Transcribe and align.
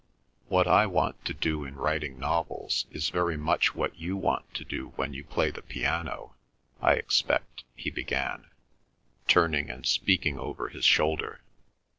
"What 0.47 0.67
I 0.67 0.87
want 0.87 1.23
to 1.25 1.33
do 1.35 1.63
in 1.63 1.75
writing 1.75 2.17
novels 2.17 2.87
is 2.89 3.09
very 3.09 3.37
much 3.37 3.75
what 3.75 3.95
you 3.95 4.17
want 4.17 4.51
to 4.55 4.65
do 4.65 4.93
when 4.95 5.13
you 5.13 5.23
play 5.23 5.51
the 5.51 5.61
piano, 5.61 6.33
I 6.81 6.93
expect," 6.93 7.65
he 7.75 7.91
began, 7.91 8.49
turning 9.27 9.69
and 9.69 9.85
speaking 9.85 10.39
over 10.39 10.69
his 10.69 10.85
shoulder. 10.85 11.41